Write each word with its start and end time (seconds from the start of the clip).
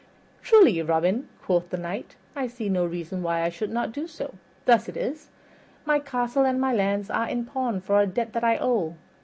"Truly, 0.41 0.81
Robin," 0.81 1.29
quoth 1.43 1.69
the 1.69 1.77
Knight, 1.77 2.15
"I 2.35 2.47
see 2.47 2.69
no 2.69 2.83
reason 2.83 3.21
why 3.21 3.43
I 3.43 3.49
should 3.49 3.69
not 3.69 3.91
do 3.91 4.07
so. 4.07 4.33
Thus 4.65 4.89
it 4.89 4.97
is: 4.97 5.29
My 5.85 5.99
castle 5.99 6.43
and 6.43 6.59
my 6.59 6.73
lands 6.73 7.11
are 7.11 7.29
in 7.29 7.45
pawn 7.45 7.81
for 7.81 8.01
a 8.01 8.07
debt 8.07 8.33
that 8.33 8.43
I 8.43 8.57
owe. 8.57 8.95